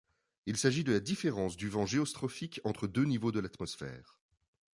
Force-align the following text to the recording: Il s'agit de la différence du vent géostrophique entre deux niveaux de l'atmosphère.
Il 0.47 0.57
s'agit 0.57 0.83
de 0.83 0.93
la 0.93 0.99
différence 0.99 1.55
du 1.55 1.69
vent 1.69 1.85
géostrophique 1.85 2.59
entre 2.63 2.87
deux 2.87 3.03
niveaux 3.05 3.31
de 3.31 3.39
l'atmosphère. 3.39 4.17